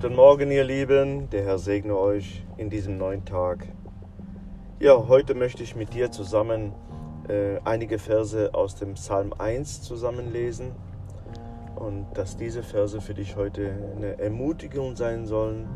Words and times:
Guten 0.00 0.14
Morgen, 0.14 0.52
ihr 0.52 0.62
Lieben. 0.62 1.28
Der 1.30 1.42
Herr 1.42 1.58
segne 1.58 1.98
euch 1.98 2.44
in 2.56 2.70
diesem 2.70 2.98
neuen 2.98 3.24
Tag. 3.24 3.66
Ja, 4.78 5.08
heute 5.08 5.34
möchte 5.34 5.64
ich 5.64 5.74
mit 5.74 5.92
dir 5.92 6.12
zusammen 6.12 6.72
äh, 7.28 7.58
einige 7.64 7.98
Verse 7.98 8.54
aus 8.54 8.76
dem 8.76 8.94
Psalm 8.94 9.32
1 9.36 9.82
zusammenlesen 9.82 10.70
und 11.74 12.06
dass 12.14 12.36
diese 12.36 12.62
Verse 12.62 13.00
für 13.00 13.12
dich 13.12 13.34
heute 13.34 13.72
eine 13.96 14.20
Ermutigung 14.20 14.94
sein 14.94 15.26
sollen, 15.26 15.66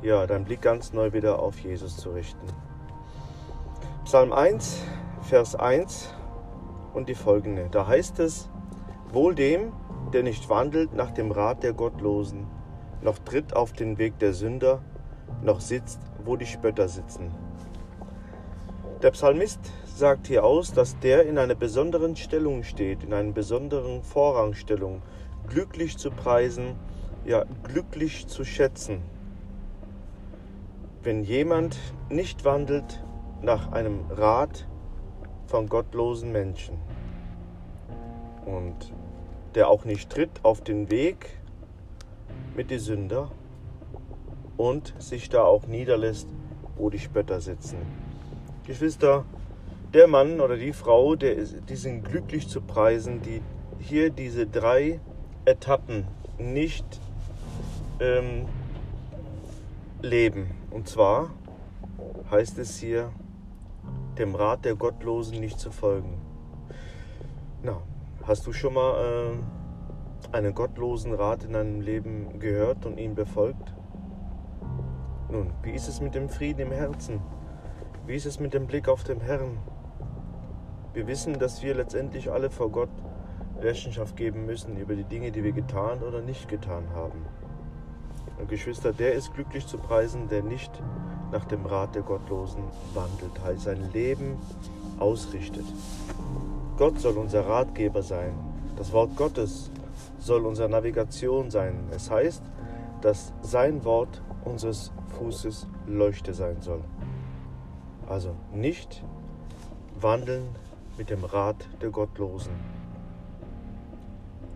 ja, 0.00 0.26
deinen 0.26 0.46
Blick 0.46 0.62
ganz 0.62 0.94
neu 0.94 1.12
wieder 1.12 1.38
auf 1.38 1.58
Jesus 1.58 1.98
zu 1.98 2.12
richten. 2.12 2.46
Psalm 4.06 4.32
1, 4.32 4.80
Vers 5.20 5.54
1 5.54 6.14
und 6.94 7.10
die 7.10 7.14
folgende. 7.14 7.68
Da 7.70 7.86
heißt 7.86 8.20
es, 8.20 8.48
Wohl 9.12 9.34
dem, 9.34 9.74
der 10.14 10.22
nicht 10.22 10.48
wandelt 10.48 10.94
nach 10.94 11.10
dem 11.10 11.30
Rat 11.30 11.62
der 11.62 11.74
Gottlosen, 11.74 12.46
noch 13.04 13.18
tritt 13.18 13.54
auf 13.54 13.72
den 13.72 13.98
Weg 13.98 14.18
der 14.18 14.32
Sünder, 14.32 14.82
noch 15.42 15.60
sitzt, 15.60 16.00
wo 16.24 16.36
die 16.36 16.46
Spötter 16.46 16.88
sitzen. 16.88 17.30
Der 19.02 19.10
Psalmist 19.10 19.60
sagt 19.94 20.26
hier 20.26 20.44
aus, 20.44 20.72
dass 20.72 20.98
der 20.98 21.26
in 21.26 21.36
einer 21.36 21.54
besonderen 21.54 22.16
Stellung 22.16 22.62
steht, 22.62 23.04
in 23.04 23.12
einer 23.12 23.32
besonderen 23.32 24.02
Vorrangstellung, 24.02 25.02
glücklich 25.46 25.98
zu 25.98 26.10
preisen, 26.10 26.76
ja, 27.26 27.44
glücklich 27.62 28.26
zu 28.26 28.44
schätzen. 28.44 29.02
Wenn 31.02 31.22
jemand 31.22 31.76
nicht 32.08 32.46
wandelt 32.46 33.04
nach 33.42 33.72
einem 33.72 34.06
Rat 34.10 34.66
von 35.46 35.68
gottlosen 35.68 36.32
Menschen 36.32 36.78
und 38.46 38.94
der 39.54 39.68
auch 39.68 39.84
nicht 39.84 40.08
tritt 40.08 40.30
auf 40.42 40.62
den 40.62 40.90
Weg 40.90 41.38
mit 42.54 42.70
die 42.70 42.78
Sünder 42.78 43.30
und 44.56 44.94
sich 44.98 45.28
da 45.28 45.42
auch 45.42 45.66
niederlässt, 45.66 46.28
wo 46.76 46.90
die 46.90 46.98
Spötter 46.98 47.40
sitzen. 47.40 47.78
Geschwister, 48.66 49.24
der 49.92 50.06
Mann 50.06 50.40
oder 50.40 50.56
die 50.56 50.72
Frau, 50.72 51.14
der 51.14 51.36
die 51.36 51.76
sind 51.76 52.04
glücklich 52.04 52.48
zu 52.48 52.60
preisen, 52.60 53.22
die 53.22 53.42
hier 53.78 54.10
diese 54.10 54.46
drei 54.46 55.00
Etappen 55.44 56.06
nicht 56.38 56.86
ähm, 58.00 58.46
leben. 60.02 60.50
Und 60.70 60.88
zwar 60.88 61.30
heißt 62.30 62.58
es 62.58 62.78
hier, 62.78 63.12
dem 64.18 64.34
Rat 64.34 64.64
der 64.64 64.74
Gottlosen 64.74 65.40
nicht 65.40 65.58
zu 65.58 65.70
folgen. 65.70 66.20
Na, 67.62 67.80
hast 68.26 68.46
du 68.46 68.52
schon 68.52 68.74
mal 68.74 69.32
äh, 69.32 69.63
einen 70.34 70.52
gottlosen 70.52 71.14
Rat 71.14 71.44
in 71.44 71.52
deinem 71.52 71.80
Leben 71.80 72.40
gehört 72.40 72.86
und 72.86 72.98
ihn 72.98 73.14
befolgt? 73.14 73.72
Nun, 75.30 75.52
wie 75.62 75.70
ist 75.70 75.86
es 75.86 76.00
mit 76.00 76.16
dem 76.16 76.28
Frieden 76.28 76.62
im 76.62 76.72
Herzen? 76.72 77.20
Wie 78.04 78.16
ist 78.16 78.26
es 78.26 78.40
mit 78.40 78.52
dem 78.52 78.66
Blick 78.66 78.88
auf 78.88 79.04
den 79.04 79.20
Herrn? 79.20 79.58
Wir 80.92 81.06
wissen, 81.06 81.38
dass 81.38 81.62
wir 81.62 81.74
letztendlich 81.76 82.32
alle 82.32 82.50
vor 82.50 82.70
Gott 82.70 82.90
Rechenschaft 83.60 84.16
geben 84.16 84.44
müssen 84.44 84.76
über 84.76 84.96
die 84.96 85.04
Dinge, 85.04 85.30
die 85.30 85.44
wir 85.44 85.52
getan 85.52 86.02
oder 86.02 86.20
nicht 86.20 86.48
getan 86.48 86.84
haben. 86.94 87.24
Und 88.36 88.48
Geschwister, 88.48 88.92
der 88.92 89.14
ist 89.14 89.32
glücklich 89.34 89.68
zu 89.68 89.78
preisen, 89.78 90.28
der 90.28 90.42
nicht 90.42 90.72
nach 91.30 91.44
dem 91.44 91.64
Rat 91.64 91.94
der 91.94 92.02
Gottlosen 92.02 92.64
wandelt, 92.92 93.40
heißt 93.44 93.62
sein 93.62 93.92
Leben 93.92 94.38
ausrichtet. 94.98 95.64
Gott 96.76 96.98
soll 96.98 97.18
unser 97.18 97.46
Ratgeber 97.46 98.02
sein. 98.02 98.32
Das 98.76 98.92
Wort 98.92 99.16
Gottes 99.16 99.70
soll 100.18 100.46
unsere 100.46 100.68
Navigation 100.68 101.50
sein. 101.50 101.88
Es 101.90 102.10
heißt, 102.10 102.42
dass 103.00 103.32
sein 103.42 103.84
Wort 103.84 104.22
unseres 104.44 104.92
Fußes 105.18 105.66
Leuchte 105.86 106.34
sein 106.34 106.60
soll. 106.60 106.80
Also 108.08 108.34
nicht 108.52 109.02
wandeln 110.00 110.48
mit 110.98 111.10
dem 111.10 111.24
Rat 111.24 111.68
der 111.80 111.90
Gottlosen. 111.90 112.52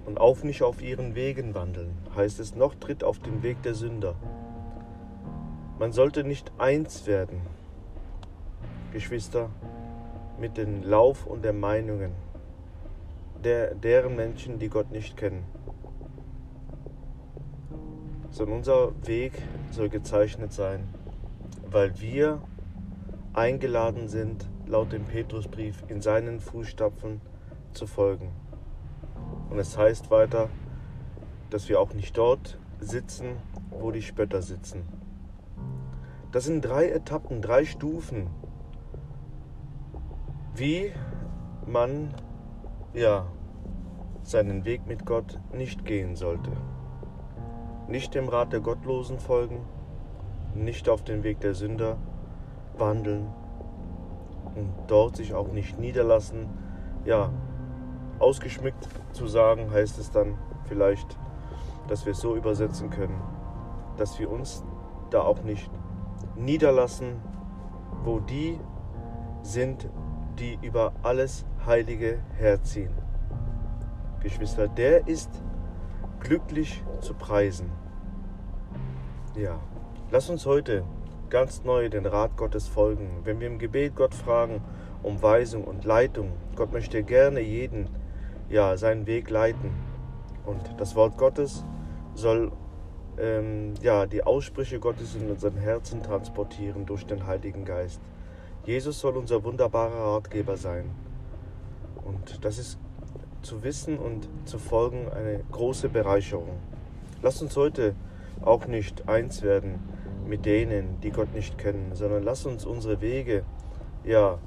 Und 0.06 0.20
auch 0.20 0.42
nicht 0.42 0.62
auf 0.62 0.80
ihren 0.80 1.14
Wegen 1.14 1.54
wandeln, 1.54 1.96
heißt 2.16 2.40
es 2.40 2.54
noch, 2.54 2.74
tritt 2.74 3.04
auf 3.04 3.18
den 3.18 3.42
Weg 3.42 3.62
der 3.62 3.74
Sünder. 3.74 4.14
Man 5.78 5.92
sollte 5.92 6.24
nicht 6.24 6.50
eins 6.58 7.06
werden, 7.06 7.40
Geschwister, 8.92 9.50
mit 10.38 10.56
dem 10.56 10.82
Lauf 10.82 11.26
und 11.26 11.44
der 11.44 11.52
Meinungen 11.52 12.12
der, 13.44 13.74
deren 13.74 14.16
Menschen, 14.16 14.58
die 14.58 14.68
Gott 14.68 14.90
nicht 14.90 15.16
kennen. 15.16 15.44
Sondern 18.30 18.58
unser 18.58 18.92
Weg 19.06 19.32
soll 19.70 19.88
gezeichnet 19.88 20.52
sein, 20.52 20.88
weil 21.70 22.00
wir 22.00 22.42
eingeladen 23.32 24.08
sind, 24.08 24.48
laut 24.66 24.92
dem 24.92 25.04
Petrusbrief 25.04 25.82
in 25.88 26.00
seinen 26.00 26.40
Fußstapfen 26.40 27.20
zu 27.72 27.86
folgen. 27.86 28.32
Und 29.50 29.58
es 29.58 29.78
heißt 29.78 30.10
weiter, 30.10 30.48
dass 31.50 31.68
wir 31.68 31.80
auch 31.80 31.94
nicht 31.94 32.16
dort 32.16 32.58
sitzen, 32.80 33.36
wo 33.70 33.90
die 33.90 34.02
Spötter 34.02 34.42
sitzen. 34.42 34.82
Das 36.32 36.44
sind 36.44 36.62
drei 36.62 36.90
Etappen, 36.90 37.40
drei 37.40 37.64
Stufen, 37.64 38.26
wie 40.54 40.92
man 41.66 42.12
ja 42.94 43.26
seinen 44.22 44.64
Weg 44.64 44.86
mit 44.86 45.06
Gott 45.06 45.40
nicht 45.52 45.84
gehen 45.84 46.16
sollte. 46.16 46.50
Nicht 47.88 48.14
dem 48.14 48.28
Rat 48.28 48.52
der 48.52 48.60
Gottlosen 48.60 49.18
folgen, 49.18 49.60
nicht 50.54 50.88
auf 50.88 51.02
den 51.02 51.22
Weg 51.22 51.40
der 51.40 51.54
Sünder 51.54 51.96
wandeln, 52.76 53.28
und 54.54 54.72
dort 54.88 55.16
sich 55.16 55.34
auch 55.34 55.48
nicht 55.48 55.78
niederlassen. 55.78 56.48
Ja, 57.04 57.30
ausgeschmückt 58.18 58.88
zu 59.12 59.26
sagen, 59.26 59.70
heißt 59.70 59.98
es 59.98 60.10
dann 60.10 60.36
vielleicht, 60.64 61.18
dass 61.86 62.04
wir 62.04 62.12
es 62.12 62.20
so 62.20 62.36
übersetzen 62.36 62.90
können, 62.90 63.20
dass 63.96 64.18
wir 64.18 64.30
uns 64.30 64.64
da 65.10 65.22
auch 65.22 65.42
nicht 65.42 65.70
niederlassen, 66.36 67.16
wo 68.04 68.18
die 68.18 68.58
sind, 69.42 69.88
die 70.38 70.58
über 70.62 70.92
alles 71.02 71.44
Heilige 71.66 72.20
herziehen. 72.36 72.92
Geschwister, 74.22 74.68
der 74.68 75.06
ist 75.06 75.30
glücklich 76.20 76.82
zu 77.00 77.14
preisen. 77.14 77.70
Ja, 79.36 79.60
lass 80.10 80.28
uns 80.30 80.46
heute 80.46 80.84
ganz 81.30 81.64
neu 81.64 81.88
den 81.88 82.06
Rat 82.06 82.36
Gottes 82.36 82.66
folgen. 82.66 83.20
Wenn 83.24 83.40
wir 83.40 83.46
im 83.46 83.58
Gebet 83.58 83.94
Gott 83.94 84.14
fragen 84.14 84.62
um 85.02 85.22
Weisung 85.22 85.64
und 85.64 85.84
Leitung, 85.84 86.32
Gott 86.56 86.72
möchte 86.72 87.02
gerne 87.02 87.40
jeden 87.40 87.88
ja 88.48 88.76
seinen 88.76 89.06
Weg 89.06 89.30
leiten. 89.30 89.70
Und 90.44 90.74
das 90.78 90.96
Wort 90.96 91.18
Gottes 91.18 91.64
soll 92.14 92.50
ähm, 93.18 93.74
ja 93.82 94.06
die 94.06 94.24
Aussprüche 94.24 94.80
Gottes 94.80 95.14
in 95.14 95.30
unseren 95.30 95.56
Herzen 95.56 96.02
transportieren 96.02 96.86
durch 96.86 97.04
den 97.06 97.26
Heiligen 97.26 97.64
Geist. 97.64 98.00
Jesus 98.68 99.00
soll 99.00 99.16
unser 99.16 99.42
wunderbarer 99.44 100.16
Ratgeber 100.16 100.58
sein. 100.58 100.90
Und 102.04 102.44
das 102.44 102.58
ist 102.58 102.78
zu 103.40 103.62
wissen 103.62 103.98
und 103.98 104.28
zu 104.44 104.58
folgen 104.58 105.08
eine 105.08 105.42
große 105.50 105.88
Bereicherung. 105.88 106.58
Lasst 107.22 107.40
uns 107.40 107.56
heute 107.56 107.94
auch 108.42 108.66
nicht 108.66 109.08
eins 109.08 109.40
werden 109.40 109.78
mit 110.26 110.44
denen, 110.44 111.00
die 111.00 111.12
Gott 111.12 111.32
nicht 111.32 111.56
kennen, 111.56 111.92
sondern 111.94 112.22
lass 112.22 112.44
uns 112.44 112.66
unsere 112.66 113.00
Wege 113.00 113.42
ja 114.04 114.38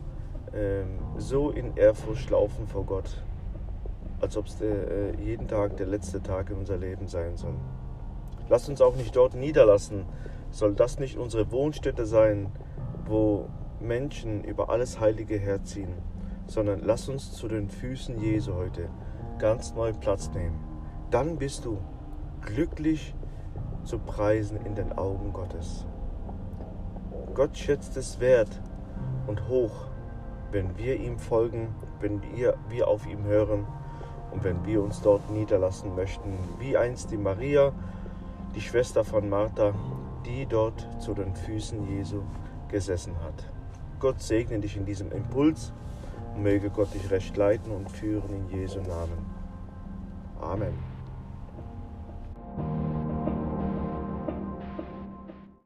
ähm, 0.53 0.99
so 1.17 1.49
in 1.49 1.75
Ehrfurcht 1.75 2.29
laufen 2.29 2.67
vor 2.67 2.85
Gott, 2.85 3.23
als 4.19 4.37
ob 4.37 4.45
es 4.45 4.61
äh, 4.61 5.15
jeden 5.19 5.47
Tag 5.47 5.77
der 5.77 5.87
letzte 5.87 6.21
Tag 6.21 6.51
in 6.51 6.57
unser 6.57 6.77
Leben 6.77 7.07
sein 7.07 7.37
soll. 7.37 7.55
Lass 8.49 8.69
uns 8.69 8.81
auch 8.81 8.95
nicht 8.95 9.15
dort 9.15 9.33
niederlassen. 9.33 10.05
Soll 10.51 10.75
das 10.75 10.99
nicht 10.99 11.17
unsere 11.17 11.51
Wohnstätte 11.51 12.05
sein, 12.05 12.51
wo 13.07 13.47
Menschen 13.81 14.43
über 14.43 14.69
alles 14.69 14.99
Heilige 14.99 15.37
herziehen, 15.37 15.93
sondern 16.47 16.81
lass 16.83 17.09
uns 17.09 17.31
zu 17.33 17.47
den 17.47 17.69
Füßen 17.69 18.19
Jesu 18.19 18.53
heute 18.53 18.89
ganz 19.39 19.73
neu 19.73 19.93
Platz 19.93 20.31
nehmen. 20.33 20.59
Dann 21.09 21.37
bist 21.37 21.65
du 21.65 21.79
glücklich 22.41 23.15
zu 23.83 23.99
preisen 23.99 24.57
in 24.65 24.75
den 24.75 24.93
Augen 24.93 25.33
Gottes. 25.33 25.85
Gott 27.33 27.57
schätzt 27.57 27.97
es 27.97 28.19
wert 28.19 28.61
und 29.27 29.47
hoch, 29.47 29.71
wenn 30.51 30.77
wir 30.77 30.99
ihm 30.99 31.17
folgen, 31.17 31.73
wenn 31.99 32.21
wir, 32.21 32.57
wir 32.69 32.87
auf 32.87 33.07
ihm 33.07 33.23
hören 33.23 33.65
und 34.31 34.43
wenn 34.43 34.65
wir 34.65 34.83
uns 34.83 35.01
dort 35.01 35.29
niederlassen 35.29 35.95
möchten, 35.95 36.37
wie 36.59 36.77
einst 36.77 37.11
die 37.11 37.17
Maria, 37.17 37.71
die 38.55 38.61
Schwester 38.61 39.03
von 39.03 39.29
Martha, 39.29 39.73
die 40.25 40.45
dort 40.45 40.87
zu 40.99 41.13
den 41.13 41.33
Füßen 41.35 41.87
Jesu 41.87 42.21
gesessen 42.67 43.15
hat. 43.23 43.45
Gott 44.01 44.19
segne 44.19 44.59
dich 44.59 44.75
in 44.75 44.85
diesem 44.85 45.11
Impuls 45.11 45.71
und 46.35 46.41
möge 46.41 46.71
Gott 46.71 46.91
dich 46.93 47.11
recht 47.11 47.37
leiten 47.37 47.71
und 47.71 47.89
führen 47.89 48.31
in 48.31 48.59
Jesu 48.59 48.79
Namen. 48.81 49.25
Amen. 50.41 50.90